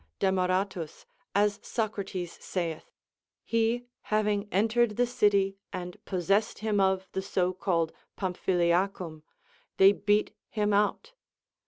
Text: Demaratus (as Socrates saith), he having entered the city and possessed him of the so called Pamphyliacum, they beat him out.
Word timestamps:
Demaratus 0.19 1.05
(as 1.35 1.59
Socrates 1.61 2.39
saith), 2.43 2.89
he 3.45 3.85
having 4.09 4.47
entered 4.51 4.97
the 4.97 5.05
city 5.05 5.57
and 5.71 6.03
possessed 6.05 6.57
him 6.57 6.79
of 6.79 7.07
the 7.11 7.21
so 7.21 7.53
called 7.53 7.93
Pamphyliacum, 8.17 9.21
they 9.77 9.91
beat 9.91 10.33
him 10.49 10.73
out. 10.73 11.13